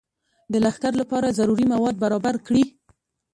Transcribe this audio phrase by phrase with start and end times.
[0.51, 2.63] د لښکر لپاره ضروري مواد برابر کړي.